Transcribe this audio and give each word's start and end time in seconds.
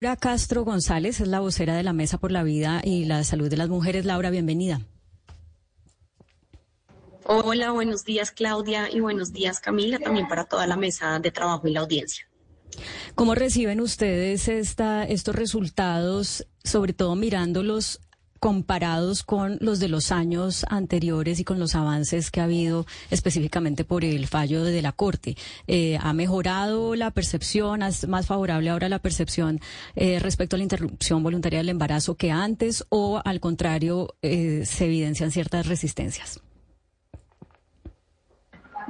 Laura 0.00 0.14
Castro 0.14 0.64
González 0.64 1.20
es 1.20 1.26
la 1.26 1.40
vocera 1.40 1.74
de 1.74 1.82
la 1.82 1.92
Mesa 1.92 2.18
por 2.18 2.30
la 2.30 2.44
Vida 2.44 2.80
y 2.84 3.04
la 3.06 3.24
Salud 3.24 3.50
de 3.50 3.56
las 3.56 3.68
Mujeres. 3.68 4.04
Laura, 4.04 4.30
bienvenida. 4.30 4.80
Hola, 7.24 7.72
buenos 7.72 8.04
días 8.04 8.30
Claudia 8.30 8.88
y 8.88 9.00
buenos 9.00 9.32
días 9.32 9.58
Camila, 9.58 9.98
también 9.98 10.28
para 10.28 10.44
toda 10.44 10.68
la 10.68 10.76
mesa 10.76 11.18
de 11.18 11.32
trabajo 11.32 11.66
y 11.66 11.72
la 11.72 11.80
audiencia. 11.80 12.28
¿Cómo 13.16 13.34
reciben 13.34 13.80
ustedes 13.80 14.46
esta, 14.46 15.02
estos 15.02 15.34
resultados, 15.34 16.46
sobre 16.62 16.92
todo 16.92 17.16
mirándolos 17.16 18.00
comparados 18.38 19.22
con 19.22 19.58
los 19.60 19.80
de 19.80 19.88
los 19.88 20.12
años 20.12 20.64
anteriores 20.68 21.40
y 21.40 21.44
con 21.44 21.58
los 21.58 21.74
avances 21.74 22.30
que 22.30 22.40
ha 22.40 22.44
habido 22.44 22.86
específicamente 23.10 23.84
por 23.84 24.04
el 24.04 24.26
fallo 24.26 24.64
de 24.64 24.82
la 24.82 24.92
Corte. 24.92 25.36
Eh, 25.66 25.98
¿Ha 26.00 26.12
mejorado 26.12 26.94
la 26.94 27.10
percepción? 27.10 27.82
¿Es 27.82 28.06
más 28.08 28.26
favorable 28.26 28.70
ahora 28.70 28.88
la 28.88 28.98
percepción 28.98 29.60
eh, 29.96 30.18
respecto 30.18 30.56
a 30.56 30.58
la 30.58 30.64
interrupción 30.64 31.22
voluntaria 31.22 31.58
del 31.58 31.68
embarazo 31.68 32.16
que 32.16 32.30
antes 32.30 32.84
o 32.88 33.20
al 33.24 33.40
contrario 33.40 34.14
eh, 34.22 34.62
se 34.64 34.86
evidencian 34.86 35.30
ciertas 35.30 35.66
resistencias? 35.66 36.40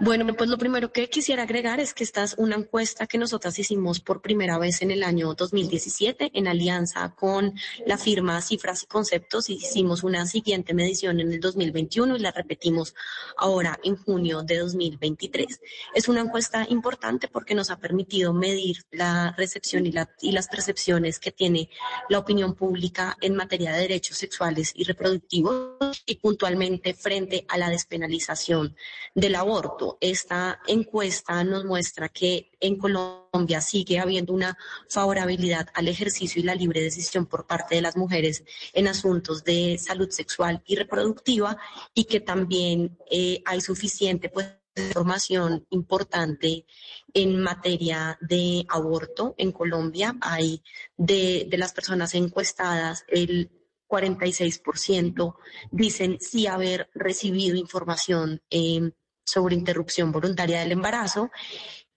Bueno, 0.01 0.33
pues 0.35 0.49
lo 0.49 0.59
primero 0.59 0.93
que 0.93 1.11
quisiera 1.11 1.43
agregar 1.43 1.81
es 1.81 1.93
que 1.93 2.05
esta 2.05 2.23
es 2.23 2.37
una 2.39 2.55
encuesta 2.55 3.09
que 3.09 3.19
nosotras 3.19 3.59
hicimos 3.59 3.99
por 3.99 4.23
primera 4.23 4.57
vez 4.57 4.81
en 4.81 4.93
el 4.93 5.03
año 5.03 5.35
2017 5.35 6.31
en 6.35 6.47
alianza 6.47 7.17
con 7.17 7.55
la 7.85 7.99
firma 7.99 8.41
Cifras 8.41 8.85
y 8.85 8.87
Conceptos. 8.87 9.51
Hicimos 9.51 10.05
una 10.05 10.25
siguiente 10.27 10.73
medición 10.73 11.19
en 11.19 11.33
el 11.33 11.41
2021 11.41 12.15
y 12.15 12.21
la 12.21 12.31
repetimos 12.31 12.95
ahora 13.37 13.81
en 13.83 13.97
junio 13.97 14.45
de 14.45 14.59
2023. 14.59 15.61
Es 15.93 16.09
una 16.09 16.21
encuesta 16.21 16.65
importante 16.69 17.27
porque 17.27 17.57
nos 17.57 17.71
ha 17.71 17.81
permitido 17.81 18.33
medir 18.33 18.85
la 18.93 19.35
recepción 19.37 19.85
y, 19.85 19.93
y 20.23 20.31
las 20.31 20.47
percepciones 20.47 21.19
que 21.19 21.33
tiene 21.33 21.71
la 22.09 22.21
opinión 22.21 22.55
pública 22.55 23.17
en 23.21 23.35
materia 23.35 23.73
de 23.73 23.81
derechos 23.81 24.17
sexuales 24.17 24.71
y 24.77 24.85
reproductivos 24.85 26.05
y 26.07 26.15
puntualmente 26.17 26.95
frente 26.95 27.45
a 27.49 27.59
la 27.59 27.69
despenalización 27.69 28.77
del 29.17 29.35
aborto 29.35 29.88
esta 30.01 30.61
encuesta 30.67 31.43
nos 31.45 31.65
muestra 31.65 32.09
que 32.09 32.51
en 32.61 32.77
Colombia 32.77 33.61
sigue 33.61 33.99
habiendo 33.99 34.33
una 34.33 34.59
favorabilidad 34.89 35.69
al 35.75 35.89
ejercicio 35.89 36.41
y 36.41 36.45
la 36.45 36.55
libre 36.55 36.83
decisión 36.83 37.27
por 37.27 37.47
parte 37.47 37.77
de 37.77 37.83
las 37.83 37.97
mujeres 37.97 38.45
en 38.73 38.89
asuntos 38.89 39.45
de 39.45 39.79
salud 39.79 40.11
sexual 40.11 40.63
y 40.67 40.77
reproductiva 40.77 41.57
y 41.95 42.05
que 42.05 42.21
también 42.21 42.99
eh, 43.11 43.43
hay 43.47 43.61
suficiente 43.61 44.29
pues, 44.29 44.49
información 44.77 45.67
importante 45.71 46.67
en 47.13 47.41
materia 47.41 48.19
de 48.21 48.65
aborto 48.69 49.35
en 49.39 49.53
Colombia. 49.53 50.17
Hay 50.21 50.63
de, 50.97 51.47
de 51.49 51.59
las 51.59 51.73
personas 51.73 52.15
encuestadas, 52.15 53.05
el 53.09 53.51
46% 53.89 55.35
dicen 55.71 56.19
sí 56.21 56.47
haber 56.47 56.91
recibido 56.95 57.57
información 57.57 58.43
eh, 58.51 58.93
sobre 59.29 59.55
interrupción 59.55 60.13
voluntaria 60.13 60.61
del 60.61 60.73
embarazo 60.73 61.31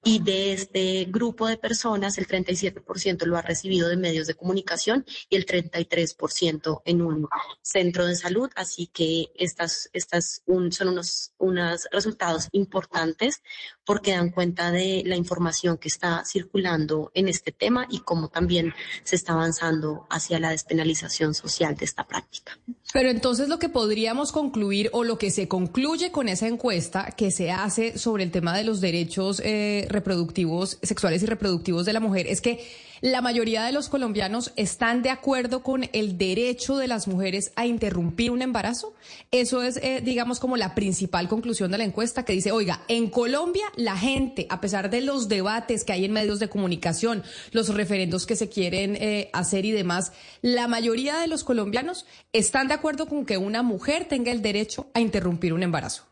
y 0.03 0.19
de 0.19 0.53
este 0.53 1.05
grupo 1.09 1.47
de 1.47 1.57
personas 1.57 2.17
el 2.17 2.27
37% 2.27 3.25
lo 3.25 3.37
ha 3.37 3.41
recibido 3.41 3.87
de 3.87 3.97
medios 3.97 4.25
de 4.25 4.33
comunicación 4.33 5.05
y 5.29 5.35
el 5.35 5.45
33% 5.45 6.81
en 6.85 7.01
un 7.01 7.27
centro 7.61 8.05
de 8.07 8.15
salud. 8.15 8.49
Así 8.55 8.87
que 8.87 9.27
estas, 9.35 9.89
estas 9.93 10.41
son 10.71 10.87
unos, 10.87 11.33
unos 11.37 11.87
resultados 11.91 12.47
importantes 12.51 13.43
porque 13.91 14.11
dan 14.11 14.29
cuenta 14.29 14.71
de 14.71 15.03
la 15.05 15.17
información 15.17 15.77
que 15.77 15.89
está 15.89 16.23
circulando 16.23 17.11
en 17.13 17.27
este 17.27 17.51
tema 17.51 17.87
y 17.89 17.99
cómo 17.99 18.29
también 18.29 18.73
se 19.03 19.17
está 19.17 19.33
avanzando 19.33 20.07
hacia 20.09 20.39
la 20.39 20.51
despenalización 20.51 21.33
social 21.33 21.75
de 21.75 21.83
esta 21.83 22.07
práctica. 22.07 22.57
Pero 22.93 23.09
entonces 23.09 23.49
lo 23.49 23.59
que 23.59 23.67
podríamos 23.67 24.31
concluir 24.31 24.89
o 24.93 25.03
lo 25.03 25.17
que 25.17 25.29
se 25.29 25.49
concluye 25.49 26.09
con 26.09 26.29
esa 26.29 26.47
encuesta 26.47 27.11
que 27.17 27.31
se 27.31 27.51
hace 27.51 27.97
sobre 27.97 28.23
el 28.23 28.31
tema 28.31 28.55
de 28.55 28.63
los 28.63 28.79
derechos 28.79 29.41
eh, 29.43 29.87
reproductivos, 29.89 30.79
sexuales 30.81 31.21
y 31.23 31.25
reproductivos 31.25 31.85
de 31.85 31.91
la 31.91 31.99
mujer 31.99 32.27
es 32.27 32.39
que 32.39 32.65
la 33.01 33.21
mayoría 33.21 33.63
de 33.63 33.71
los 33.71 33.89
colombianos 33.89 34.53
están 34.55 35.01
de 35.01 35.09
acuerdo 35.09 35.63
con 35.63 35.89
el 35.91 36.19
derecho 36.19 36.77
de 36.77 36.87
las 36.87 37.07
mujeres 37.07 37.51
a 37.55 37.65
interrumpir 37.65 38.29
un 38.29 38.43
embarazo. 38.43 38.93
Eso 39.31 39.63
es, 39.63 39.77
eh, 39.77 40.01
digamos, 40.03 40.39
como 40.39 40.55
la 40.55 40.75
principal 40.75 41.27
conclusión 41.27 41.71
de 41.71 41.79
la 41.79 41.83
encuesta 41.83 42.23
que 42.23 42.33
dice, 42.33 42.51
oiga, 42.51 42.83
en 42.87 43.09
Colombia 43.09 43.65
la 43.75 43.97
gente, 43.97 44.45
a 44.49 44.61
pesar 44.61 44.91
de 44.91 45.01
los 45.01 45.27
debates 45.27 45.83
que 45.83 45.93
hay 45.93 46.05
en 46.05 46.13
medios 46.13 46.39
de 46.39 46.49
comunicación, 46.49 47.23
los 47.51 47.73
referendos 47.73 48.27
que 48.27 48.35
se 48.35 48.49
quieren 48.49 48.95
eh, 48.95 49.31
hacer 49.33 49.65
y 49.65 49.71
demás, 49.71 50.13
la 50.43 50.67
mayoría 50.67 51.17
de 51.17 51.27
los 51.27 51.43
colombianos 51.43 52.05
están 52.33 52.67
de 52.67 52.75
acuerdo 52.75 53.07
con 53.07 53.25
que 53.25 53.37
una 53.37 53.63
mujer 53.63 54.05
tenga 54.05 54.31
el 54.31 54.43
derecho 54.43 54.91
a 54.93 55.01
interrumpir 55.01 55.53
un 55.53 55.63
embarazo. 55.63 56.10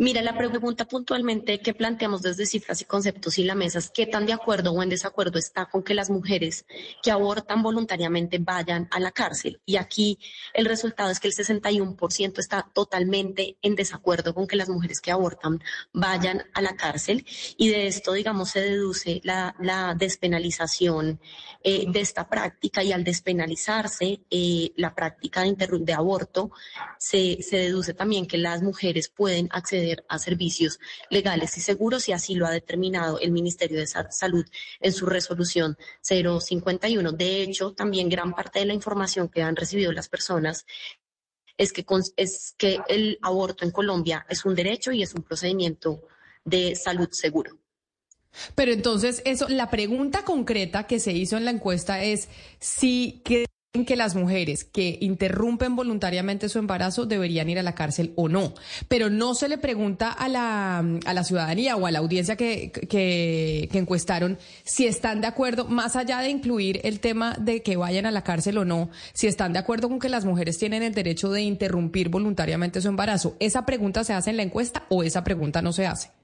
Mira, 0.00 0.22
la 0.22 0.38
pregunta 0.38 0.84
puntualmente 0.84 1.58
que 1.58 1.74
planteamos 1.74 2.22
desde 2.22 2.46
cifras 2.46 2.80
y 2.80 2.84
conceptos 2.84 3.36
y 3.36 3.42
la 3.42 3.56
mesa 3.56 3.80
es 3.80 3.90
qué 3.90 4.06
tan 4.06 4.26
de 4.26 4.32
acuerdo 4.32 4.70
o 4.70 4.80
en 4.80 4.90
desacuerdo 4.90 5.40
está 5.40 5.66
con 5.66 5.82
que 5.82 5.92
las 5.92 6.08
mujeres 6.08 6.66
que 7.02 7.10
abortan 7.10 7.64
voluntariamente 7.64 8.38
vayan 8.38 8.86
a 8.92 9.00
la 9.00 9.10
cárcel. 9.10 9.60
Y 9.66 9.74
aquí 9.74 10.20
el 10.54 10.66
resultado 10.66 11.10
es 11.10 11.18
que 11.18 11.26
el 11.26 11.34
61% 11.34 12.38
está 12.38 12.70
totalmente 12.72 13.56
en 13.60 13.74
desacuerdo 13.74 14.34
con 14.34 14.46
que 14.46 14.54
las 14.54 14.68
mujeres 14.68 15.00
que 15.00 15.10
abortan 15.10 15.60
vayan 15.92 16.44
a 16.54 16.62
la 16.62 16.76
cárcel. 16.76 17.26
Y 17.56 17.68
de 17.68 17.88
esto, 17.88 18.12
digamos, 18.12 18.50
se 18.50 18.60
deduce 18.60 19.20
la, 19.24 19.56
despenalización 19.98 21.18
eh, 21.64 21.86
de 21.88 22.00
esta 22.00 22.28
práctica 22.28 22.84
y 22.84 22.92
al 22.92 23.02
despenalizarse 23.02 24.20
eh, 24.30 24.70
la 24.76 24.94
práctica 24.94 25.42
de, 25.42 25.56
de 25.80 25.92
aborto, 25.92 26.52
se, 26.98 27.42
se 27.42 27.56
deduce 27.56 27.94
también 27.94 28.26
que 28.26 28.38
las 28.38 28.62
mujeres 28.62 29.08
pueden 29.08 29.48
acceder 29.50 29.87
a 30.08 30.18
servicios 30.18 30.78
legales 31.10 31.56
y 31.56 31.60
seguros 31.60 32.08
y 32.08 32.12
así 32.12 32.34
lo 32.34 32.46
ha 32.46 32.50
determinado 32.50 33.18
el 33.20 33.30
Ministerio 33.30 33.78
de 33.78 33.86
Salud 33.86 34.44
en 34.80 34.92
su 34.92 35.06
resolución 35.06 35.76
051. 36.02 37.12
De 37.12 37.42
hecho, 37.42 37.72
también 37.72 38.08
gran 38.08 38.32
parte 38.34 38.60
de 38.60 38.66
la 38.66 38.74
información 38.74 39.28
que 39.28 39.42
han 39.42 39.56
recibido 39.56 39.92
las 39.92 40.08
personas 40.08 40.66
es 41.56 41.72
que, 41.72 41.84
es 42.16 42.54
que 42.56 42.78
el 42.88 43.18
aborto 43.22 43.64
en 43.64 43.72
Colombia 43.72 44.24
es 44.28 44.44
un 44.44 44.54
derecho 44.54 44.92
y 44.92 45.02
es 45.02 45.14
un 45.14 45.22
procedimiento 45.22 46.02
de 46.44 46.76
salud 46.76 47.08
seguro. 47.10 47.58
Pero 48.54 48.72
entonces, 48.72 49.22
eso, 49.24 49.48
la 49.48 49.70
pregunta 49.70 50.24
concreta 50.24 50.86
que 50.86 51.00
se 51.00 51.12
hizo 51.12 51.36
en 51.36 51.44
la 51.44 51.50
encuesta 51.50 52.02
es 52.02 52.28
si 52.60 53.20
que 53.24 53.46
que 53.84 53.96
las 53.96 54.14
mujeres 54.14 54.64
que 54.64 54.96
interrumpen 55.02 55.76
voluntariamente 55.76 56.48
su 56.48 56.58
embarazo 56.58 57.04
deberían 57.04 57.50
ir 57.50 57.58
a 57.58 57.62
la 57.62 57.74
cárcel 57.74 58.14
o 58.16 58.28
no. 58.28 58.54
Pero 58.88 59.10
no 59.10 59.34
se 59.34 59.48
le 59.48 59.58
pregunta 59.58 60.10
a 60.10 60.28
la, 60.28 60.78
a 60.78 61.14
la 61.14 61.24
ciudadanía 61.24 61.76
o 61.76 61.86
a 61.86 61.90
la 61.90 61.98
audiencia 61.98 62.36
que, 62.36 62.72
que, 62.72 63.68
encuestaron 63.72 64.38
si 64.64 64.86
están 64.86 65.20
de 65.20 65.26
acuerdo, 65.26 65.66
más 65.66 65.96
allá 65.96 66.20
de 66.20 66.30
incluir 66.30 66.80
el 66.82 66.98
tema 66.98 67.36
de 67.38 67.62
que 67.62 67.76
vayan 67.76 68.06
a 68.06 68.10
la 68.10 68.24
cárcel 68.24 68.58
o 68.58 68.64
no, 68.64 68.90
si 69.12 69.26
están 69.26 69.52
de 69.52 69.60
acuerdo 69.60 69.88
con 69.88 69.98
que 69.98 70.08
las 70.08 70.24
mujeres 70.24 70.58
tienen 70.58 70.82
el 70.82 70.94
derecho 70.94 71.30
de 71.30 71.42
interrumpir 71.42 72.08
voluntariamente 72.08 72.80
su 72.80 72.88
embarazo. 72.88 73.36
¿Esa 73.38 73.66
pregunta 73.66 74.02
se 74.02 74.14
hace 74.14 74.30
en 74.30 74.38
la 74.38 74.42
encuesta 74.42 74.86
o 74.88 75.02
esa 75.02 75.22
pregunta 75.22 75.62
no 75.62 75.72
se 75.72 75.86
hace? 75.86 76.17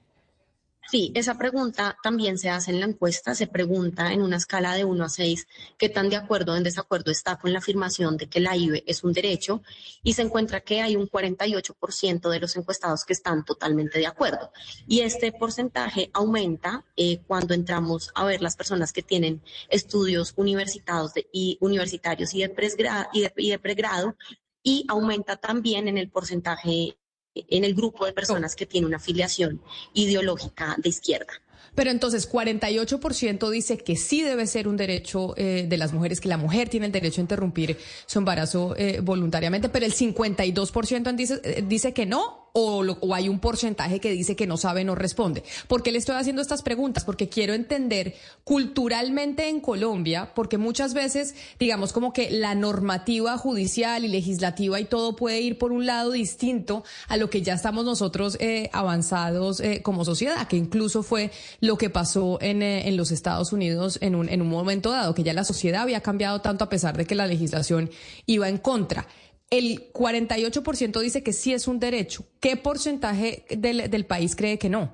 Sí, 0.89 1.11
esa 1.15 1.37
pregunta 1.37 1.97
también 2.03 2.37
se 2.37 2.49
hace 2.49 2.69
en 2.71 2.79
la 2.79 2.85
encuesta, 2.85 3.33
se 3.33 3.47
pregunta 3.47 4.13
en 4.13 4.21
una 4.21 4.37
escala 4.37 4.75
de 4.75 4.85
1 4.85 5.03
a 5.03 5.09
6 5.09 5.47
qué 5.77 5.89
tan 5.89 6.09
de 6.09 6.15
acuerdo 6.15 6.53
o 6.53 6.55
en 6.55 6.63
desacuerdo 6.63 7.11
está 7.11 7.37
con 7.37 7.51
la 7.51 7.59
afirmación 7.59 8.17
de 8.17 8.27
que 8.27 8.39
la 8.39 8.55
IVE 8.55 8.83
es 8.85 9.03
un 9.03 9.11
derecho 9.11 9.63
y 10.03 10.13
se 10.13 10.21
encuentra 10.21 10.61
que 10.61 10.81
hay 10.81 10.95
un 10.95 11.09
48% 11.09 12.29
de 12.29 12.39
los 12.39 12.55
encuestados 12.55 13.03
que 13.03 13.13
están 13.13 13.43
totalmente 13.43 13.97
de 13.97 14.05
acuerdo. 14.05 14.51
Y 14.87 14.99
este 14.99 15.31
porcentaje 15.31 16.11
aumenta 16.13 16.85
eh, 16.95 17.19
cuando 17.25 17.55
entramos 17.55 18.11
a 18.13 18.25
ver 18.25 18.41
las 18.41 18.55
personas 18.55 18.93
que 18.93 19.01
tienen 19.01 19.41
estudios 19.69 20.33
universitarios 20.35 21.13
y 21.31 21.57
universitarios 21.61 22.33
y 22.33 22.41
de, 22.41 23.33
y 23.37 23.49
de 23.49 23.59
pregrado 23.59 24.15
y 24.61 24.85
aumenta 24.87 25.37
también 25.37 25.87
en 25.87 25.97
el 25.97 26.09
porcentaje 26.09 26.97
en 27.35 27.63
el 27.63 27.75
grupo 27.75 28.05
de 28.05 28.13
personas 28.13 28.55
que 28.55 28.65
tiene 28.65 28.87
una 28.87 28.97
afiliación 28.97 29.61
ideológica 29.93 30.75
de 30.77 30.89
izquierda. 30.89 31.33
Pero 31.75 31.91
entonces, 31.91 32.31
48% 32.31 33.49
dice 33.49 33.77
que 33.77 33.97
sí 33.97 34.23
debe 34.23 34.47
ser 34.47 34.67
un 34.67 34.77
derecho 34.77 35.33
eh, 35.37 35.65
de 35.67 35.77
las 35.77 35.91
mujeres, 35.91 36.21
que 36.21 36.29
la 36.29 36.37
mujer 36.37 36.69
tiene 36.69 36.85
el 36.85 36.91
derecho 36.91 37.19
a 37.19 37.23
interrumpir 37.23 37.77
su 38.05 38.19
embarazo 38.19 38.75
eh, 38.77 39.01
voluntariamente, 39.01 39.67
pero 39.67 39.85
el 39.85 39.93
52% 39.93 41.15
dice, 41.15 41.41
eh, 41.43 41.63
dice 41.67 41.93
que 41.93 42.05
no. 42.05 42.44
O, 42.57 42.85
o 43.01 43.13
hay 43.13 43.27
un 43.27 43.39
porcentaje 43.39 43.99
que 43.99 44.11
dice 44.11 44.37
que 44.37 44.47
no 44.47 44.55
sabe, 44.55 44.85
no 44.85 44.95
responde. 44.95 45.43
¿Por 45.67 45.83
qué 45.83 45.91
le 45.91 45.97
estoy 45.97 46.15
haciendo 46.15 46.41
estas 46.41 46.61
preguntas? 46.61 47.03
Porque 47.03 47.27
quiero 47.27 47.53
entender 47.53 48.15
culturalmente 48.45 49.49
en 49.49 49.59
Colombia, 49.59 50.31
porque 50.33 50.57
muchas 50.57 50.93
veces, 50.93 51.35
digamos, 51.59 51.91
como 51.91 52.13
que 52.13 52.31
la 52.31 52.55
normativa 52.55 53.37
judicial 53.37 54.05
y 54.05 54.07
legislativa 54.07 54.79
y 54.79 54.85
todo 54.85 55.17
puede 55.17 55.41
ir 55.41 55.57
por 55.57 55.73
un 55.73 55.85
lado 55.85 56.11
distinto 56.11 56.85
a 57.09 57.17
lo 57.17 57.29
que 57.29 57.41
ya 57.41 57.53
estamos 57.53 57.83
nosotros 57.83 58.37
eh, 58.39 58.69
avanzados 58.71 59.59
eh, 59.59 59.81
como 59.83 60.05
sociedad, 60.05 60.47
que 60.47 60.55
incluso 60.55 61.03
fue 61.03 61.31
lo 61.59 61.77
que 61.77 61.89
pasó 61.89 62.39
en, 62.41 62.61
eh, 62.61 62.87
en 62.87 62.95
los 62.95 63.11
Estados 63.11 63.51
Unidos 63.51 63.99
en 64.01 64.15
un, 64.15 64.29
en 64.29 64.41
un 64.41 64.47
momento 64.47 64.91
dado, 64.91 65.13
que 65.13 65.23
ya 65.23 65.33
la 65.33 65.43
sociedad 65.43 65.81
había 65.81 65.99
cambiado 65.99 66.39
tanto 66.39 66.63
a 66.63 66.69
pesar 66.69 66.95
de 66.95 67.05
que 67.05 67.15
la 67.15 67.27
legislación 67.27 67.89
iba 68.25 68.47
en 68.47 68.59
contra. 68.59 69.07
El 69.49 69.91
48% 69.93 70.99
dice 70.99 71.23
que 71.23 71.33
sí 71.33 71.53
es 71.53 71.67
un 71.67 71.79
derecho. 71.79 72.25
¿Qué 72.39 72.57
porcentaje 72.57 73.45
del, 73.49 73.89
del 73.89 74.05
país 74.05 74.35
cree 74.35 74.57
que 74.57 74.69
no? 74.69 74.93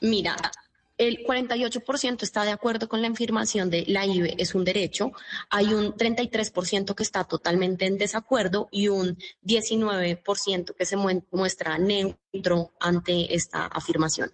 Mira, 0.00 0.36
el 0.96 1.24
48% 1.24 2.22
está 2.22 2.44
de 2.44 2.52
acuerdo 2.52 2.88
con 2.88 3.02
la 3.02 3.08
afirmación 3.08 3.68
de 3.68 3.84
la 3.88 4.06
IBE 4.06 4.36
es 4.38 4.54
un 4.54 4.64
derecho, 4.64 5.12
hay 5.50 5.74
un 5.74 5.94
33% 5.94 6.94
que 6.94 7.02
está 7.02 7.24
totalmente 7.24 7.86
en 7.86 7.98
desacuerdo 7.98 8.68
y 8.70 8.88
un 8.88 9.18
19% 9.44 10.74
que 10.76 10.86
se 10.86 10.96
muestra 10.96 11.78
neutro 11.78 12.72
ante 12.78 13.34
esta 13.34 13.66
afirmación. 13.66 14.32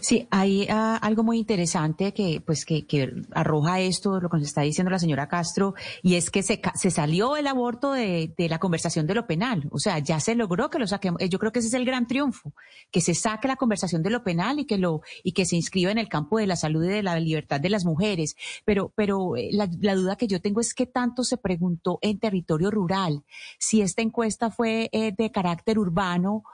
Sí, 0.00 0.28
hay 0.30 0.66
ah, 0.68 0.98
algo 1.00 1.22
muy 1.22 1.38
interesante 1.38 2.12
que, 2.12 2.42
pues, 2.44 2.66
que, 2.66 2.86
que, 2.86 3.10
arroja 3.32 3.80
esto, 3.80 4.20
lo 4.20 4.28
que 4.28 4.36
nos 4.36 4.46
está 4.46 4.60
diciendo 4.60 4.90
la 4.90 4.98
señora 4.98 5.28
Castro, 5.28 5.74
y 6.02 6.16
es 6.16 6.30
que 6.30 6.42
se, 6.42 6.60
se 6.74 6.90
salió 6.90 7.38
el 7.38 7.46
aborto 7.46 7.92
de, 7.92 8.34
de, 8.36 8.48
la 8.50 8.58
conversación 8.58 9.06
de 9.06 9.14
lo 9.14 9.26
penal. 9.26 9.68
O 9.70 9.78
sea, 9.78 9.98
ya 9.98 10.20
se 10.20 10.34
logró 10.34 10.68
que 10.68 10.78
lo 10.78 10.86
saquemos. 10.86 11.22
Eh, 11.22 11.30
yo 11.30 11.38
creo 11.38 11.52
que 11.52 11.60
ese 11.60 11.68
es 11.68 11.74
el 11.74 11.86
gran 11.86 12.06
triunfo, 12.06 12.52
que 12.90 13.00
se 13.00 13.14
saque 13.14 13.48
la 13.48 13.56
conversación 13.56 14.02
de 14.02 14.10
lo 14.10 14.22
penal 14.22 14.58
y 14.58 14.66
que 14.66 14.76
lo, 14.76 15.00
y 15.22 15.32
que 15.32 15.46
se 15.46 15.56
inscriba 15.56 15.90
en 15.90 15.98
el 15.98 16.08
campo 16.10 16.36
de 16.36 16.46
la 16.46 16.56
salud 16.56 16.84
y 16.84 16.88
de 16.88 17.02
la 17.02 17.18
libertad 17.18 17.58
de 17.58 17.70
las 17.70 17.86
mujeres. 17.86 18.36
Pero, 18.66 18.92
pero 18.94 19.36
eh, 19.36 19.48
la, 19.52 19.66
duda 19.94 20.16
que 20.16 20.26
yo 20.26 20.42
tengo 20.42 20.60
es 20.60 20.74
qué 20.74 20.84
tanto 20.84 21.24
se 21.24 21.38
preguntó 21.38 21.98
en 22.02 22.18
territorio 22.18 22.70
rural, 22.70 23.24
si 23.58 23.80
esta 23.80 24.02
encuesta 24.02 24.50
fue 24.50 24.90
eh, 24.92 25.14
de 25.16 25.30
carácter 25.30 25.78
urbano 25.78 26.44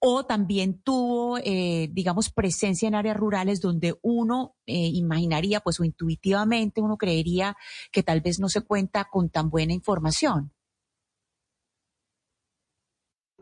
o 0.00 0.24
también 0.24 0.80
tuvo, 0.82 1.38
eh, 1.38 1.88
digamos, 1.92 2.30
presencia 2.30 2.88
en 2.88 2.94
áreas 2.94 3.18
rurales 3.18 3.60
donde 3.60 3.98
uno 4.02 4.56
eh, 4.66 4.90
imaginaría, 4.94 5.60
pues 5.60 5.78
o 5.78 5.84
intuitivamente 5.84 6.80
uno 6.80 6.96
creería 6.96 7.56
que 7.92 8.02
tal 8.02 8.22
vez 8.22 8.40
no 8.40 8.48
se 8.48 8.62
cuenta 8.62 9.04
con 9.10 9.28
tan 9.28 9.50
buena 9.50 9.74
información. 9.74 10.52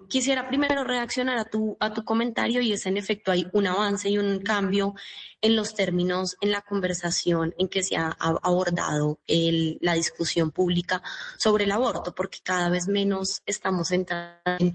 Quisiera 0.08 0.48
primero 0.48 0.84
reaccionar 0.84 1.38
a 1.38 1.44
tu, 1.44 1.76
a 1.80 1.92
tu 1.92 2.02
comentario 2.02 2.62
y 2.62 2.72
es 2.72 2.86
en 2.86 2.96
efecto 2.96 3.30
hay 3.30 3.46
un 3.52 3.66
avance 3.66 4.08
y 4.08 4.16
un 4.16 4.40
cambio 4.40 4.94
en 5.42 5.54
los 5.54 5.74
términos 5.74 6.36
en 6.40 6.50
la 6.50 6.62
conversación 6.62 7.54
en 7.58 7.68
que 7.68 7.82
se 7.82 7.96
ha 7.96 8.16
abordado 8.18 9.20
la 9.26 9.94
discusión 9.94 10.50
pública 10.50 11.02
sobre 11.36 11.64
el 11.64 11.72
aborto, 11.72 12.14
porque 12.14 12.38
cada 12.42 12.70
vez 12.70 12.88
menos 12.88 13.42
estamos 13.44 13.92
entrando 13.92 14.40
en 14.58 14.74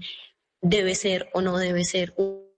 debe 0.64 0.94
ser 0.94 1.28
o 1.34 1.42
no 1.42 1.58
debe 1.58 1.84
ser 1.84 2.14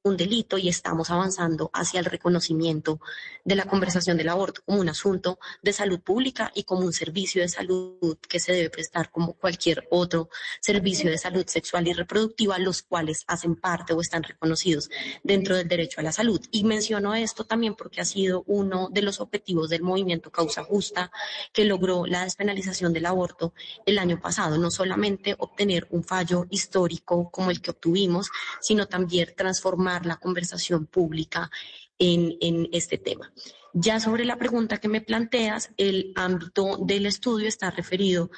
un 0.06 0.16
delito 0.16 0.56
y 0.56 0.68
estamos 0.68 1.10
avanzando 1.10 1.68
hacia 1.72 1.98
el 1.98 2.06
reconocimiento 2.06 3.00
de 3.44 3.56
la 3.56 3.64
conversación 3.64 4.16
del 4.16 4.28
aborto 4.28 4.62
como 4.64 4.80
un 4.80 4.88
asunto 4.88 5.40
de 5.62 5.72
salud 5.72 6.00
pública 6.00 6.52
y 6.54 6.62
como 6.62 6.82
un 6.82 6.92
servicio 6.92 7.42
de 7.42 7.48
salud 7.48 8.16
que 8.28 8.38
se 8.38 8.52
debe 8.52 8.70
prestar 8.70 9.10
como 9.10 9.32
cualquier 9.32 9.86
otro 9.90 10.28
servicio 10.60 11.10
de 11.10 11.18
salud 11.18 11.44
sexual 11.48 11.88
y 11.88 11.92
reproductiva, 11.92 12.58
los 12.58 12.82
cuales 12.82 13.24
hacen 13.26 13.56
parte 13.56 13.94
o 13.94 14.00
están 14.00 14.22
reconocidos 14.22 14.90
dentro 15.24 15.56
del 15.56 15.66
derecho 15.66 16.00
a 16.00 16.04
la 16.04 16.12
salud. 16.12 16.40
Y 16.52 16.62
menciono 16.62 17.14
esto 17.14 17.42
también 17.42 17.74
porque 17.74 18.00
ha 18.00 18.04
sido 18.04 18.44
uno 18.46 18.88
de 18.92 19.02
los 19.02 19.20
objetivos 19.20 19.68
del 19.70 19.82
movimiento 19.82 20.30
Causa 20.30 20.62
Justa 20.62 21.10
que 21.52 21.64
logró 21.64 22.06
la 22.06 22.22
despenalización 22.22 22.92
del 22.92 23.06
aborto 23.06 23.54
el 23.84 23.98
año 23.98 24.20
pasado, 24.20 24.56
no 24.56 24.70
solamente 24.70 25.34
obtener 25.38 25.88
un 25.90 26.04
fallo 26.04 26.46
histórico 26.50 27.28
como 27.32 27.50
el 27.50 27.60
que 27.60 27.72
obtuvimos, 27.72 28.30
sino 28.60 28.86
también 28.86 29.34
transformar 29.36 29.95
la 30.04 30.16
conversación 30.16 30.86
pública 30.86 31.50
en, 31.98 32.36
en 32.40 32.68
este 32.72 32.98
tema. 32.98 33.32
Ya 33.78 34.00
sobre 34.00 34.24
la 34.24 34.38
pregunta 34.38 34.78
que 34.78 34.88
me 34.88 35.02
planteas, 35.02 35.70
el 35.76 36.12
ámbito 36.16 36.78
del 36.78 37.04
estudio 37.04 37.46
está 37.46 37.70
referido 37.70 38.30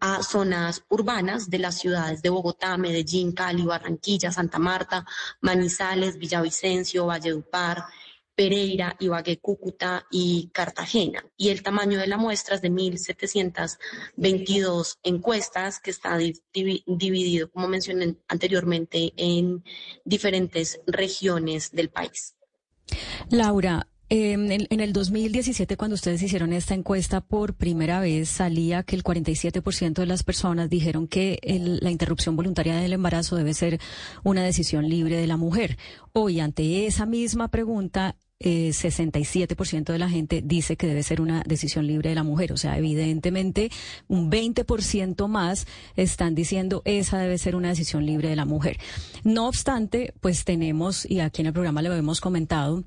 a 0.00 0.22
zonas 0.22 0.84
urbanas 0.88 1.50
de 1.50 1.58
las 1.58 1.78
ciudades 1.78 2.22
de 2.22 2.30
Bogotá, 2.30 2.78
Medellín, 2.78 3.32
Cali, 3.32 3.64
Barranquilla, 3.64 4.32
Santa 4.32 4.58
Marta, 4.58 5.04
Manizales, 5.42 6.16
Villavicencio, 6.16 7.04
Valledupar, 7.04 7.84
Pereira, 8.36 8.94
Ibagué, 9.00 9.38
Cúcuta 9.38 10.06
y 10.10 10.50
Cartagena. 10.52 11.24
Y 11.38 11.48
el 11.48 11.62
tamaño 11.62 11.98
de 11.98 12.06
la 12.06 12.18
muestra 12.18 12.56
es 12.56 12.62
de 12.62 12.70
1.722 12.70 14.98
encuestas, 15.02 15.80
que 15.80 15.90
está 15.90 16.18
dividido, 16.18 17.50
como 17.50 17.66
mencioné 17.66 18.16
anteriormente, 18.28 19.14
en 19.16 19.64
diferentes 20.04 20.80
regiones 20.86 21.72
del 21.72 21.88
país. 21.88 22.34
Laura, 23.30 23.88
em, 24.08 24.52
en, 24.52 24.80
el 24.80 24.92
2017, 24.92 25.76
cuando 25.78 25.94
ustedes 25.94 26.22
hicieron 26.22 26.52
esta 26.52 26.74
encuesta 26.74 27.22
por 27.22 27.54
primera 27.54 28.00
vez, 28.00 28.28
salía 28.28 28.82
que 28.82 28.96
el 28.96 29.02
47% 29.02 30.02
de 30.02 30.06
las 30.06 30.22
personas 30.22 30.68
dijeron 30.68 31.08
que 31.08 31.38
la 31.80 31.90
interrupción 31.90 32.36
voluntaria 32.36 32.76
del 32.76 32.92
embarazo 32.92 33.34
debe 33.34 33.54
ser 33.54 33.80
una 34.22 34.44
decisión 34.44 34.86
libre 34.88 35.16
de 35.16 35.26
la 35.26 35.38
mujer. 35.38 35.78
Hoy, 36.12 36.38
ante 36.38 36.86
esa 36.86 37.06
misma 37.06 37.48
pregunta, 37.48 38.14
eh, 38.38 38.70
67% 38.70 39.92
de 39.92 39.98
la 39.98 40.10
gente 40.10 40.42
dice 40.44 40.76
que 40.76 40.86
debe 40.86 41.02
ser 41.02 41.20
una 41.20 41.42
decisión 41.46 41.86
libre 41.86 42.10
de 42.10 42.14
la 42.14 42.22
mujer. 42.22 42.52
O 42.52 42.56
sea, 42.56 42.76
evidentemente 42.76 43.70
un 44.08 44.30
20% 44.30 45.26
más 45.28 45.66
están 45.96 46.34
diciendo 46.34 46.82
esa 46.84 47.18
debe 47.18 47.38
ser 47.38 47.56
una 47.56 47.68
decisión 47.68 48.04
libre 48.04 48.28
de 48.28 48.36
la 48.36 48.44
mujer. 48.44 48.78
No 49.24 49.48
obstante, 49.48 50.12
pues 50.20 50.44
tenemos, 50.44 51.08
y 51.08 51.20
aquí 51.20 51.42
en 51.42 51.46
el 51.46 51.52
programa 51.52 51.82
lo 51.82 51.94
hemos 51.94 52.20
comentado, 52.20 52.84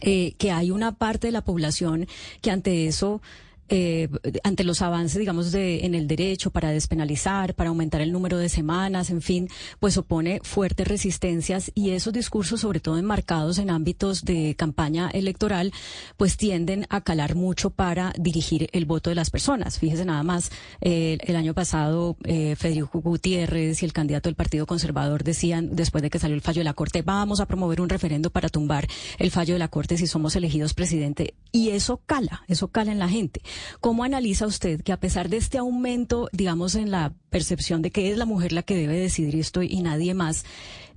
eh, 0.00 0.34
que 0.38 0.50
hay 0.50 0.70
una 0.70 0.92
parte 0.92 1.28
de 1.28 1.32
la 1.32 1.44
población 1.44 2.06
que 2.40 2.50
ante 2.50 2.86
eso 2.86 3.22
eh, 3.68 4.08
ante 4.42 4.64
los 4.64 4.82
avances, 4.82 5.18
digamos, 5.18 5.52
de, 5.52 5.84
en 5.86 5.94
el 5.94 6.06
derecho 6.06 6.50
para 6.50 6.70
despenalizar, 6.70 7.54
para 7.54 7.70
aumentar 7.70 8.00
el 8.00 8.12
número 8.12 8.38
de 8.38 8.48
semanas, 8.48 9.10
en 9.10 9.22
fin, 9.22 9.48
pues 9.80 9.96
opone 9.96 10.40
fuertes 10.42 10.86
resistencias 10.86 11.70
y 11.74 11.90
esos 11.90 12.12
discursos, 12.12 12.60
sobre 12.60 12.80
todo 12.80 12.98
enmarcados 12.98 13.58
en 13.58 13.70
ámbitos 13.70 14.24
de 14.24 14.54
campaña 14.56 15.08
electoral, 15.10 15.72
pues 16.16 16.36
tienden 16.36 16.86
a 16.90 17.00
calar 17.00 17.34
mucho 17.34 17.70
para 17.70 18.12
dirigir 18.18 18.68
el 18.72 18.84
voto 18.84 19.10
de 19.10 19.16
las 19.16 19.30
personas. 19.30 19.78
Fíjese 19.78 20.04
nada 20.04 20.22
más, 20.22 20.50
eh, 20.80 21.18
el 21.22 21.36
año 21.36 21.54
pasado 21.54 22.16
eh, 22.24 22.56
Federico 22.56 23.00
Gutiérrez 23.00 23.82
y 23.82 23.84
el 23.84 23.92
candidato 23.92 24.28
del 24.28 24.36
Partido 24.36 24.66
Conservador 24.66 25.24
decían, 25.24 25.74
después 25.74 26.02
de 26.02 26.10
que 26.10 26.18
salió 26.18 26.34
el 26.34 26.42
fallo 26.42 26.60
de 26.60 26.64
la 26.64 26.74
Corte, 26.74 27.02
vamos 27.02 27.40
a 27.40 27.46
promover 27.46 27.80
un 27.80 27.88
referendo 27.88 28.30
para 28.30 28.48
tumbar 28.48 28.86
el 29.18 29.30
fallo 29.30 29.54
de 29.54 29.58
la 29.58 29.68
Corte 29.68 29.96
si 29.96 30.06
somos 30.06 30.36
elegidos 30.36 30.74
presidente. 30.74 31.34
Y 31.52 31.70
eso 31.70 32.00
cala, 32.06 32.42
eso 32.48 32.68
cala 32.68 32.92
en 32.92 32.98
la 32.98 33.08
gente. 33.08 33.40
¿Cómo 33.80 34.04
analiza 34.04 34.46
usted 34.46 34.82
que 34.82 34.92
a 34.92 35.00
pesar 35.00 35.28
de 35.28 35.36
este 35.36 35.58
aumento, 35.58 36.28
digamos, 36.32 36.74
en 36.74 36.90
la 36.90 37.14
percepción 37.30 37.82
de 37.82 37.90
que 37.90 38.10
es 38.10 38.18
la 38.18 38.24
mujer 38.24 38.52
la 38.52 38.62
que 38.62 38.76
debe 38.76 38.98
decidir 38.98 39.36
esto 39.36 39.62
y 39.62 39.82
nadie 39.82 40.14
más, 40.14 40.44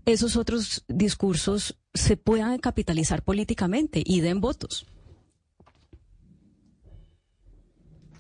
esos 0.06 0.38
otros 0.38 0.86
discursos 0.88 1.78
se 1.94 2.18
puedan 2.18 2.58
capitalizar 2.60 3.24
políticamente 3.24 4.02
y 4.06 4.22
den 4.22 4.42
votos? 4.42 4.86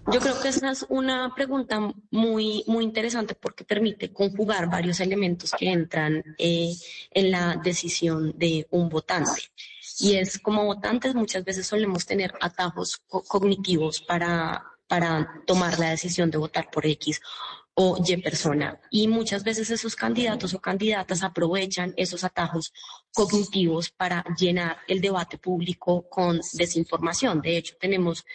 Yo 0.09 0.21
creo 0.21 0.39
que 0.39 0.47
esa 0.47 0.71
es 0.71 0.85
una 0.87 1.35
pregunta 1.35 1.81
muy, 2.11 2.63
muy 2.65 2.85
interesante 2.85 3.35
porque 3.35 3.65
permite 3.65 4.13
conjugar 4.13 4.69
varios 4.69 5.01
elementos 5.01 5.51
que 5.51 5.69
entran 5.69 6.23
eh, 6.37 6.73
en 7.11 7.31
la 7.31 7.57
decisión 7.61 8.33
de 8.37 8.65
un 8.71 8.87
votante. 8.87 9.41
Y 9.99 10.15
es 10.15 10.39
como 10.39 10.65
votantes 10.65 11.15
muchas 11.15 11.43
veces 11.43 11.67
solemos 11.67 12.05
tener 12.05 12.33
atajos 12.39 12.97
cognitivos 13.07 14.01
para, 14.01 14.63
para 14.87 15.41
tomar 15.45 15.79
la 15.79 15.89
decisión 15.91 16.29
de 16.29 16.37
votar 16.37 16.69
por 16.69 16.85
X 16.85 17.19
o 17.73 17.97
Y 18.03 18.17
persona. 18.17 18.79
Y 18.89 19.07
muchas 19.07 19.43
veces 19.43 19.69
esos 19.69 19.95
candidatos 19.95 20.53
o 20.53 20.59
candidatas 20.59 21.21
aprovechan 21.23 21.93
esos 21.95 22.23
atajos 22.23 22.73
cognitivos 23.13 23.91
para 23.91 24.23
llenar 24.39 24.77
el 24.87 24.99
debate 24.99 25.37
público 25.37 26.07
con 26.09 26.41
desinformación. 26.53 27.41
De 27.41 27.57
hecho, 27.57 27.75
tenemos 27.79 28.25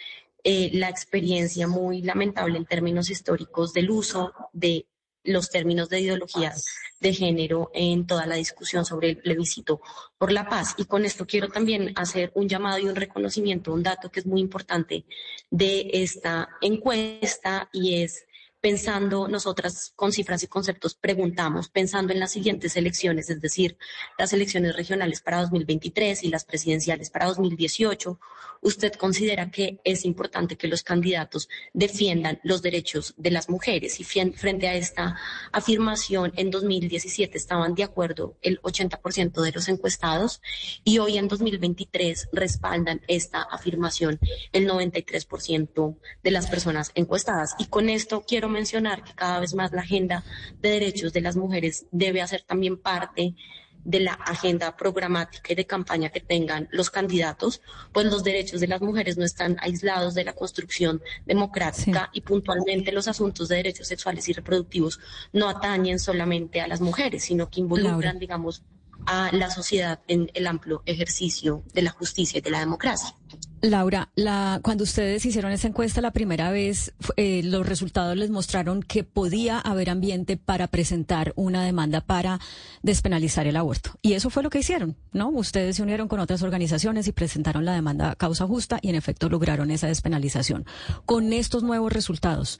eh, 0.45 0.69
la 0.73 0.89
experiencia 0.89 1.67
muy 1.67 2.01
lamentable 2.01 2.57
en 2.57 2.65
términos 2.65 3.09
históricos 3.09 3.73
del 3.73 3.89
uso 3.89 4.33
de 4.53 4.85
los 5.23 5.49
términos 5.49 5.89
de 5.89 6.01
ideología 6.01 6.53
de 6.99 7.13
género 7.13 7.69
en 7.73 8.07
toda 8.07 8.25
la 8.25 8.35
discusión 8.35 8.85
sobre 8.85 9.09
el 9.09 9.17
plebiscito 9.17 9.81
por 10.17 10.31
la 10.31 10.47
paz. 10.47 10.75
Y 10.77 10.85
con 10.85 11.05
esto 11.05 11.25
quiero 11.25 11.49
también 11.49 11.93
hacer 11.95 12.31
un 12.35 12.47
llamado 12.47 12.79
y 12.79 12.85
un 12.85 12.95
reconocimiento, 12.95 13.73
un 13.73 13.83
dato 13.83 14.09
que 14.09 14.21
es 14.21 14.25
muy 14.25 14.41
importante 14.41 15.05
de 15.49 15.89
esta 15.93 16.49
encuesta 16.61 17.69
y 17.73 18.01
es 18.01 18.25
pensando 18.63 19.27
nosotras 19.27 19.91
con 19.93 20.13
cifras 20.13 20.41
y 20.41 20.47
conceptos, 20.47 20.95
preguntamos, 20.95 21.67
pensando 21.67 22.13
en 22.13 22.21
las 22.21 22.31
siguientes 22.31 22.77
elecciones, 22.77 23.29
es 23.29 23.41
decir, 23.41 23.77
las 24.17 24.31
elecciones 24.31 24.77
regionales 24.77 25.19
para 25.19 25.41
2023 25.41 26.23
y 26.23 26.29
las 26.29 26.45
presidenciales 26.45 27.09
para 27.09 27.25
2018, 27.25 28.21
¿usted 28.61 28.93
considera 28.93 29.51
que 29.51 29.81
es 29.83 30.05
importante 30.05 30.55
que 30.55 30.69
los 30.69 30.81
candidatos 30.81 31.49
defiendan 31.73 32.39
los 32.43 32.61
derechos 32.61 33.13
de 33.17 33.31
las 33.31 33.49
mujeres? 33.49 33.99
Y 33.99 34.05
frente 34.05 34.69
a 34.69 34.75
esta 34.75 35.17
afirmación, 35.51 36.31
en 36.37 36.49
2017 36.49 37.37
estaban 37.37 37.75
de 37.75 37.83
acuerdo 37.83 38.37
el 38.41 38.61
80% 38.61 39.41
de 39.41 39.51
los 39.51 39.67
encuestados 39.67 40.41
y 40.85 40.99
hoy 40.99 41.17
en 41.17 41.27
2023 41.27 42.29
respaldan 42.31 43.01
esta 43.09 43.41
afirmación 43.41 44.21
el 44.53 44.69
93% 44.69 45.97
de 46.23 46.31
las 46.31 46.47
personas 46.47 46.91
encuestadas. 46.95 47.55
Y 47.59 47.65
con 47.65 47.89
esto 47.89 48.23
quiero 48.25 48.52
mencionar 48.53 49.03
que 49.03 49.13
cada 49.13 49.39
vez 49.39 49.53
más 49.53 49.71
la 49.73 49.81
agenda 49.81 50.23
de 50.61 50.69
derechos 50.69 51.11
de 51.11 51.21
las 51.21 51.35
mujeres 51.35 51.85
debe 51.91 52.21
hacer 52.21 52.43
también 52.43 52.77
parte 52.77 53.35
de 53.83 53.99
la 53.99 54.13
agenda 54.13 54.75
programática 54.77 55.51
y 55.51 55.55
de 55.55 55.65
campaña 55.65 56.09
que 56.09 56.21
tengan 56.21 56.69
los 56.71 56.89
candidatos, 56.89 57.61
pues 57.91 58.05
los 58.05 58.23
derechos 58.23 58.61
de 58.61 58.67
las 58.67 58.81
mujeres 58.81 59.17
no 59.17 59.25
están 59.25 59.57
aislados 59.59 60.13
de 60.13 60.23
la 60.23 60.33
construcción 60.33 61.01
democrática 61.25 62.09
y 62.13 62.21
puntualmente 62.21 62.91
los 62.91 63.07
asuntos 63.07 63.49
de 63.49 63.57
derechos 63.57 63.87
sexuales 63.87 64.27
y 64.29 64.33
reproductivos 64.33 64.99
no 65.33 65.49
atañen 65.49 65.99
solamente 65.99 66.61
a 66.61 66.67
las 66.67 66.81
mujeres, 66.81 67.25
sino 67.25 67.49
que 67.49 67.59
involucran, 67.59 68.19
digamos, 68.19 68.63
a 69.05 69.31
la 69.33 69.49
sociedad 69.51 69.99
en 70.07 70.31
el 70.33 70.47
amplio 70.47 70.81
ejercicio 70.85 71.63
de 71.73 71.81
la 71.81 71.91
justicia 71.91 72.37
y 72.37 72.41
de 72.41 72.51
la 72.51 72.59
democracia. 72.59 73.15
Laura, 73.63 74.09
la, 74.15 74.59
cuando 74.61 74.83
ustedes 74.83 75.25
hicieron 75.25 75.53
esa 75.53 75.69
encuesta 75.69 76.01
la 76.01 76.11
primera 76.11 76.51
vez, 76.51 76.93
eh, 77.15 77.41
los 77.45 77.65
resultados 77.65 78.17
les 78.17 78.29
mostraron 78.29 78.83
que 78.83 79.05
podía 79.05 79.57
haber 79.57 79.89
ambiente 79.89 80.35
para 80.35 80.67
presentar 80.67 81.31
una 81.37 81.63
demanda 81.63 82.01
para 82.01 82.41
despenalizar 82.81 83.47
el 83.47 83.55
aborto. 83.55 83.91
Y 84.01 84.13
eso 84.13 84.29
fue 84.29 84.43
lo 84.43 84.49
que 84.49 84.59
hicieron, 84.59 84.97
¿no? 85.13 85.29
Ustedes 85.29 85.77
se 85.77 85.81
unieron 85.81 86.09
con 86.09 86.19
otras 86.19 86.43
organizaciones 86.43 87.07
y 87.07 87.13
presentaron 87.13 87.63
la 87.63 87.73
demanda 87.73 88.15
causa 88.15 88.45
justa 88.45 88.79
y 88.81 88.89
en 88.89 88.95
efecto 88.95 89.29
lograron 89.29 89.71
esa 89.71 89.87
despenalización. 89.87 90.65
Con 91.05 91.31
estos 91.31 91.63
nuevos 91.63 91.93
resultados, 91.93 92.59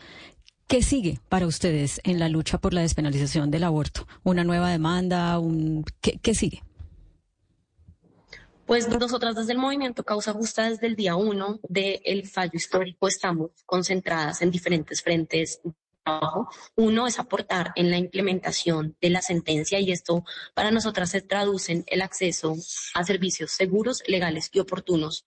¿Qué 0.67 0.81
sigue 0.81 1.19
para 1.27 1.45
ustedes 1.45 1.99
en 2.05 2.19
la 2.19 2.29
lucha 2.29 2.57
por 2.57 2.73
la 2.73 2.81
despenalización 2.81 3.51
del 3.51 3.65
aborto? 3.65 4.07
¿Una 4.23 4.45
nueva 4.45 4.69
demanda? 4.69 5.37
Un... 5.37 5.83
¿Qué, 5.99 6.33
sigue? 6.33 6.63
Pues 8.65 8.87
nosotras 8.87 9.35
desde 9.35 9.51
el 9.51 9.57
movimiento 9.57 10.05
Causa 10.05 10.31
Justa, 10.31 10.69
desde 10.69 10.87
el 10.87 10.95
día 10.95 11.17
uno 11.17 11.59
del 11.67 12.27
fallo 12.27 12.53
histórico, 12.53 13.09
estamos 13.09 13.51
concentradas 13.65 14.41
en 14.41 14.51
diferentes 14.51 15.01
frentes 15.01 15.59
de 15.63 15.73
trabajo. 16.01 16.49
Uno 16.75 17.05
es 17.05 17.19
aportar 17.19 17.73
en 17.75 17.91
la 17.91 17.97
implementación 17.97 18.95
de 19.01 19.09
la 19.09 19.21
sentencia 19.21 19.79
y 19.79 19.91
esto 19.91 20.23
para 20.53 20.71
nosotras 20.71 21.09
se 21.09 21.21
traduce 21.21 21.73
en 21.73 21.83
el 21.87 22.01
acceso 22.01 22.55
a 22.93 23.03
servicios 23.03 23.51
seguros, 23.51 24.01
legales 24.07 24.49
y 24.53 24.59
oportunos 24.59 25.25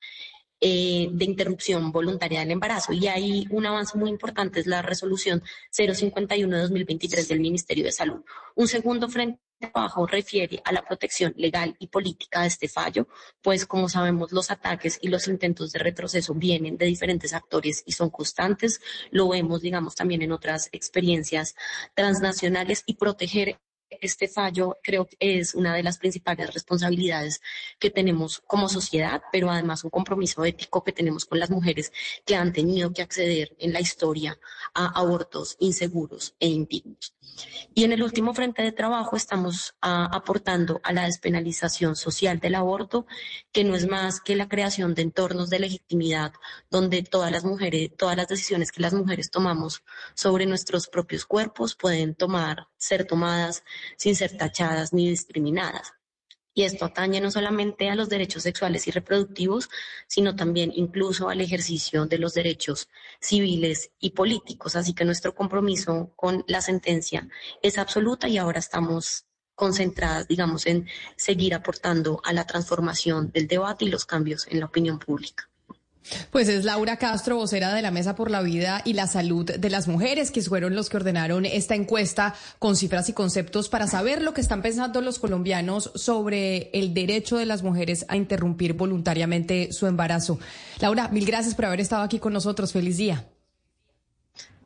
eh, 0.60 1.08
de 1.12 1.24
interrupción 1.26 1.92
voluntaria 1.92 2.40
del 2.40 2.50
embarazo. 2.50 2.92
Y 2.92 3.06
ahí 3.08 3.46
un 3.50 3.66
avance 3.66 3.98
muy 3.98 4.08
importante 4.08 4.60
es 4.60 4.66
la 4.66 4.80
resolución 4.80 5.42
051 5.70 6.56
de 6.56 6.62
2023 6.62 7.28
del 7.28 7.40
Ministerio 7.40 7.84
de 7.84 7.92
Salud. 7.92 8.24
Un 8.54 8.66
segundo 8.66 9.08
frente 9.08 9.38
de 9.60 9.68
trabajo 9.68 10.06
refiere 10.06 10.62
a 10.64 10.72
la 10.72 10.82
protección 10.82 11.34
legal 11.36 11.76
y 11.78 11.88
política 11.88 12.40
de 12.40 12.48
este 12.48 12.68
fallo, 12.68 13.06
pues 13.42 13.66
como 13.66 13.88
sabemos 13.88 14.32
los 14.32 14.50
ataques 14.50 14.98
y 15.02 15.08
los 15.08 15.28
intentos 15.28 15.72
de 15.72 15.78
retroceso 15.78 16.32
vienen 16.34 16.78
de 16.78 16.86
diferentes 16.86 17.34
actores 17.34 17.82
y 17.84 17.92
son 17.92 18.08
constantes. 18.08 18.80
Lo 19.10 19.28
vemos, 19.28 19.60
digamos, 19.60 19.94
también 19.94 20.22
en 20.22 20.32
otras 20.32 20.70
experiencias 20.72 21.54
transnacionales 21.94 22.82
y 22.86 22.94
proteger 22.94 23.58
este 23.90 24.28
fallo 24.28 24.78
creo 24.82 25.06
que 25.06 25.16
es 25.20 25.54
una 25.54 25.74
de 25.74 25.82
las 25.82 25.98
principales 25.98 26.52
responsabilidades 26.52 27.40
que 27.78 27.90
tenemos 27.90 28.42
como 28.46 28.68
sociedad, 28.68 29.22
pero 29.32 29.50
además 29.50 29.84
un 29.84 29.90
compromiso 29.90 30.44
ético 30.44 30.84
que 30.84 30.92
tenemos 30.92 31.24
con 31.24 31.38
las 31.38 31.50
mujeres 31.50 31.92
que 32.24 32.36
han 32.36 32.52
tenido 32.52 32.92
que 32.92 33.02
acceder 33.02 33.54
en 33.58 33.72
la 33.72 33.80
historia 33.80 34.38
a 34.74 34.98
abortos 34.98 35.56
inseguros 35.60 36.34
e 36.40 36.48
indignos. 36.48 37.14
Y 37.74 37.84
en 37.84 37.92
el 37.92 38.02
último 38.02 38.34
frente 38.34 38.62
de 38.62 38.72
trabajo 38.72 39.16
estamos 39.16 39.74
ah, 39.82 40.08
aportando 40.12 40.80
a 40.82 40.92
la 40.92 41.04
despenalización 41.04 41.96
social 41.96 42.38
del 42.38 42.54
aborto, 42.54 43.06
que 43.52 43.64
no 43.64 43.74
es 43.74 43.86
más 43.88 44.20
que 44.20 44.36
la 44.36 44.48
creación 44.48 44.94
de 44.94 45.02
entornos 45.02 45.50
de 45.50 45.60
legitimidad 45.60 46.32
donde 46.70 47.02
todas 47.02 47.32
las 47.32 47.44
mujeres, 47.44 47.90
todas 47.96 48.16
las 48.16 48.28
decisiones 48.28 48.72
que 48.72 48.82
las 48.82 48.94
mujeres 48.94 49.30
tomamos 49.30 49.82
sobre 50.14 50.46
nuestros 50.46 50.88
propios 50.88 51.26
cuerpos 51.26 51.74
pueden 51.74 52.14
tomar, 52.14 52.68
ser 52.76 53.04
tomadas 53.04 53.64
sin 53.96 54.16
ser 54.16 54.36
tachadas 54.36 54.92
ni 54.92 55.08
discriminadas. 55.08 55.95
Y 56.56 56.62
esto 56.62 56.86
atañe 56.86 57.20
no 57.20 57.30
solamente 57.30 57.90
a 57.90 57.94
los 57.94 58.08
derechos 58.08 58.44
sexuales 58.44 58.88
y 58.88 58.90
reproductivos, 58.90 59.68
sino 60.06 60.34
también 60.36 60.72
incluso 60.74 61.28
al 61.28 61.42
ejercicio 61.42 62.06
de 62.06 62.16
los 62.16 62.32
derechos 62.32 62.88
civiles 63.20 63.90
y 64.00 64.12
políticos. 64.12 64.74
Así 64.74 64.94
que 64.94 65.04
nuestro 65.04 65.34
compromiso 65.34 66.14
con 66.16 66.44
la 66.48 66.62
sentencia 66.62 67.28
es 67.60 67.76
absoluta 67.76 68.26
y 68.26 68.38
ahora 68.38 68.58
estamos 68.58 69.26
concentradas, 69.54 70.28
digamos, 70.28 70.64
en 70.64 70.88
seguir 71.16 71.54
aportando 71.54 72.22
a 72.24 72.32
la 72.32 72.46
transformación 72.46 73.30
del 73.32 73.48
debate 73.48 73.84
y 73.84 73.90
los 73.90 74.06
cambios 74.06 74.46
en 74.46 74.60
la 74.60 74.66
opinión 74.66 74.98
pública. 74.98 75.50
Pues 76.30 76.48
es 76.48 76.64
Laura 76.64 76.96
Castro, 76.96 77.36
vocera 77.36 77.74
de 77.74 77.82
la 77.82 77.90
Mesa 77.90 78.14
por 78.14 78.30
la 78.30 78.42
Vida 78.42 78.82
y 78.84 78.92
la 78.92 79.06
Salud 79.06 79.44
de 79.44 79.70
las 79.70 79.88
Mujeres, 79.88 80.30
que 80.30 80.42
fueron 80.42 80.74
los 80.74 80.88
que 80.88 80.96
ordenaron 80.96 81.44
esta 81.46 81.74
encuesta 81.74 82.34
con 82.58 82.76
cifras 82.76 83.08
y 83.08 83.12
conceptos 83.12 83.68
para 83.68 83.86
saber 83.86 84.22
lo 84.22 84.34
que 84.34 84.40
están 84.40 84.62
pensando 84.62 85.00
los 85.00 85.18
colombianos 85.18 85.90
sobre 85.94 86.70
el 86.72 86.94
derecho 86.94 87.36
de 87.36 87.46
las 87.46 87.62
mujeres 87.62 88.06
a 88.08 88.16
interrumpir 88.16 88.74
voluntariamente 88.74 89.72
su 89.72 89.86
embarazo. 89.86 90.38
Laura, 90.80 91.08
mil 91.08 91.26
gracias 91.26 91.54
por 91.54 91.66
haber 91.66 91.80
estado 91.80 92.02
aquí 92.02 92.18
con 92.18 92.32
nosotros. 92.32 92.72
Feliz 92.72 92.96
día. 92.96 93.26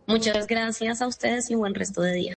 Muchas 0.07 0.47
gracias 0.47 1.03
a 1.03 1.07
ustedes 1.07 1.51
y 1.51 1.55
buen 1.55 1.75
resto 1.75 2.03
de 2.03 2.15
día. 2.15 2.29